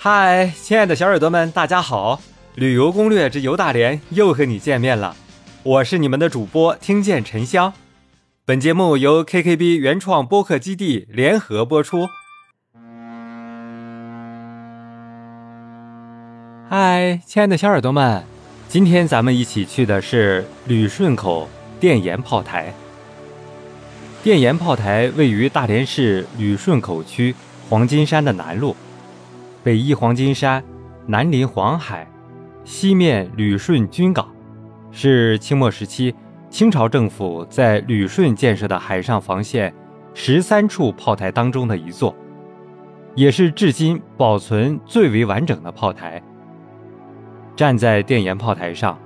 [0.00, 2.20] 嗨，亲爱的小耳朵们，大家好！
[2.54, 5.16] 旅游攻略之游大连又和你见面了，
[5.64, 7.72] 我是你们的主播听见沉香。
[8.44, 12.06] 本节目由 KKB 原创播客基地联合播出。
[16.70, 18.22] 嗨，亲爱的小耳朵们，
[18.68, 21.48] 今天咱们一起去的是旅顺口
[21.80, 22.72] 电岩炮台。
[24.22, 27.34] 电岩炮台位于大连市旅顺口区
[27.68, 28.76] 黄金山的南麓，
[29.68, 30.64] 北依黄金山，
[31.06, 32.10] 南临黄海，
[32.64, 34.26] 西面旅顺军港，
[34.90, 36.14] 是清末时期。
[36.48, 39.74] 清朝政府在旅顺建设的海上防线
[40.14, 42.16] 十三处炮台当中的一座，
[43.14, 46.22] 也是至今保存最为完整的炮台。
[47.54, 48.98] 站在电岩炮台上，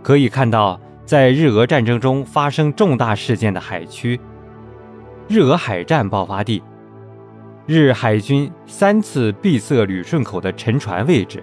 [0.00, 4.20] 可以看到在日俄战争中发生重大事件的海区、
[5.26, 6.62] 日俄海战爆发地、
[7.66, 11.42] 日海军三次闭塞旅顺口的沉船位置、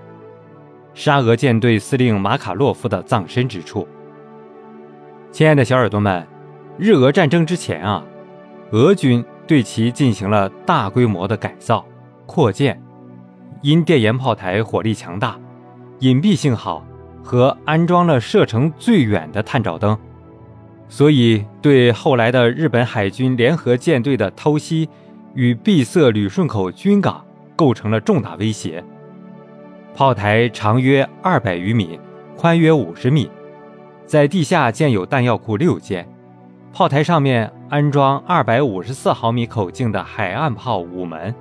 [0.94, 3.88] 沙俄舰队司令马卡洛夫的葬身之处。
[5.32, 6.28] 亲爱的小耳朵们，
[6.78, 8.06] 日俄战争之前啊，
[8.70, 11.84] 俄军对其进行了大规模的改造、
[12.28, 12.80] 扩建。
[13.64, 15.40] 因电岩炮台火力强大、
[16.00, 16.86] 隐蔽性好
[17.24, 19.98] 和安装了射程最远的探照灯，
[20.88, 24.90] 所以对后来的日本海军联合舰队的偷袭
[25.34, 27.24] 与闭塞旅顺口军港
[27.56, 28.84] 构成了重大威胁。
[29.94, 32.00] 炮台长约二百余米，
[32.38, 33.30] 宽约五十米。
[34.06, 36.08] 在地下建有弹药库六间，
[36.74, 41.34] 炮台上面安装二百五十四毫米口径的海岸炮五门，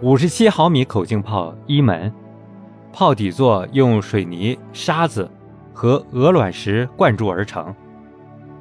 [0.00, 2.12] 五十七毫米口径炮一门，
[2.92, 5.28] 炮底座用水泥、沙子
[5.72, 7.74] 和鹅卵石灌注而成，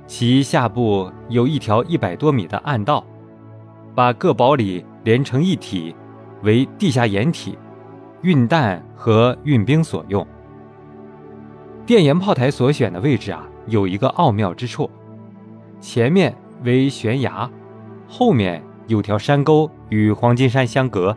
[0.08, 3.04] 其下部有一条一百多米的暗道，
[3.96, 5.96] 把各堡垒连成一体，
[6.42, 7.58] 为地下掩体，
[8.22, 10.26] 运弹和运兵所用。
[11.86, 14.90] 电岩炮台所选的位置啊，有一个奥妙之处，
[15.82, 16.34] 前面
[16.64, 17.50] 为悬崖，
[18.08, 21.16] 后面有条山沟与黄金山相隔。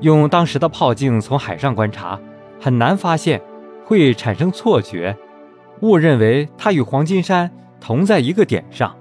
[0.00, 2.18] 用当时的炮镜从海上观察，
[2.60, 3.42] 很难发现，
[3.84, 5.16] 会产生错觉，
[5.82, 7.50] 误认为它与黄金山
[7.80, 8.96] 同在一个点上，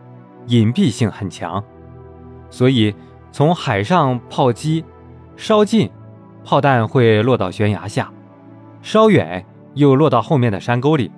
[0.47, 1.63] 隐蔽性很强。
[2.49, 2.93] 所以
[3.31, 4.83] 从海上炮击，
[5.35, 5.89] 稍近，
[6.43, 8.05] 炮弹会落到悬崖下；
[8.81, 9.45] 稍远。
[9.73, 11.11] 又落到后面的山沟里，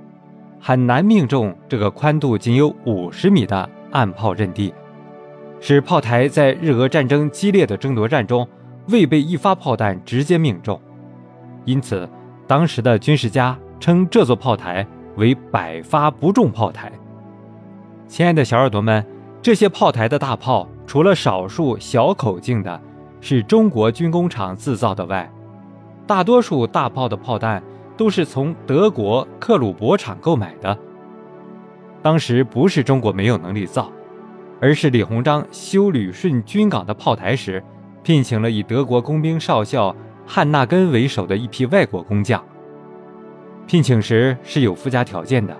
[0.60, 4.74] 很难命中这个宽度仅有五十米的暗炮阵地，
[5.62, 8.46] 使炮台在日俄战争激烈的争夺战中
[8.90, 10.78] 未被一发炮弹直接命中。
[11.64, 12.06] 因此，
[12.48, 14.86] 当时的军事家称这座炮台
[15.16, 16.92] 为“百发不中炮台”。
[18.10, 19.06] 亲爱的小耳朵们，
[19.42, 22.82] 这些炮台的大炮，除了少数小口径的
[23.22, 25.32] 是中国军工厂制造的外，
[26.08, 27.62] 大多数大炮的炮弹。
[27.96, 30.80] 都是从德国克虏伯厂购买的。
[32.02, 33.92] 当时不是中国没有能力造，
[34.62, 37.62] 而是李鸿章修旅顺军港的炮台时，
[38.02, 39.94] 聘请了以德国工兵少校
[40.26, 42.42] 汉纳根为首的一批外国工匠。
[43.68, 45.54] 聘请时是有附加条件的，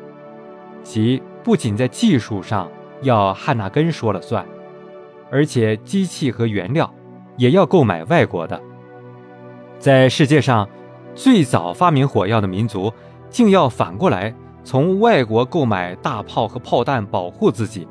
[0.82, 4.46] 即不仅在技术上要汉纳根说了算，
[5.32, 6.94] 而且机器和原料
[7.38, 8.62] 也要购买外国的。
[9.80, 10.68] 在世界上。
[11.16, 12.94] 最早发明火药的民族，
[13.30, 17.86] 竟要反过来从外国购买大炮和炮弹保护自己，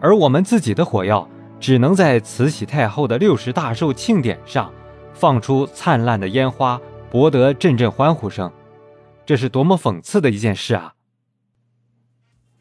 [0.00, 1.28] 而我们自己的火药
[1.60, 4.72] 只能在慈禧太后的六十大寿庆典上
[5.14, 6.80] 放出灿烂的烟花，
[7.12, 8.50] 博得阵阵欢呼声。
[9.24, 10.94] 这是多么讽刺的一件事啊！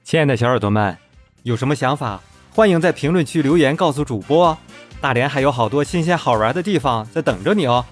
[0.04, 0.96] 亲爱的小耳朵们，
[1.42, 2.22] 有什么想法，
[2.54, 4.58] 欢迎在评论区留言告诉主播。
[5.00, 7.84] 大连还有好多新鲜好玩的地方在等着你哦。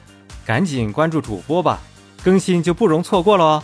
[0.45, 1.79] 赶紧关注主播吧，
[2.23, 3.63] 更新就不容错过了哦。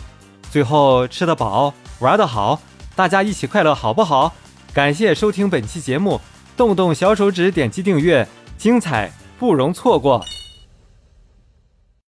[0.52, 2.62] 最后吃得饱，玩得好，
[2.96, 4.34] 大家一起快乐好不好？
[4.74, 6.20] 感谢收听本期节目，
[6.56, 8.26] 动动小手指点击订阅，
[8.58, 10.24] 精彩不容错过。